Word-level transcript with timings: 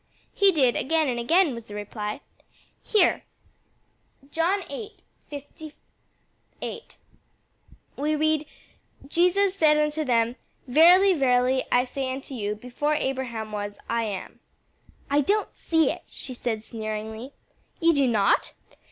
"He 0.33 0.51
did 0.51 0.75
again 0.75 1.07
and 1.07 1.19
again," 1.19 1.53
was 1.53 1.65
the 1.67 1.75
reply 1.75 2.21
"Here 2.81 3.21
John 4.31 4.63
viii. 4.67 4.95
58 5.27 6.97
we 7.95 8.15
read 8.15 8.47
"Jesus 9.07 9.55
said 9.55 9.77
unto 9.77 10.03
them, 10.03 10.37
'Verily, 10.67 11.13
verily, 11.13 11.63
I 11.71 11.83
say 11.83 12.11
unto 12.11 12.33
you, 12.33 12.55
Before 12.55 12.95
Abraham 12.95 13.51
was, 13.51 13.77
I 13.87 14.05
am.'"" 14.05 14.39
"I 15.11 15.21
don't 15.21 15.53
see 15.53 15.91
it!" 15.91 16.01
she 16.07 16.33
said 16.33 16.63
sneeringly. 16.63 17.33
"You 17.79 17.93
do 17.93 18.07
not? 18.07 18.53